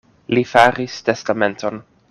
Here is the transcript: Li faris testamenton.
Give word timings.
Li 0.37 0.43
faris 0.53 0.97
testamenton. 1.11 1.83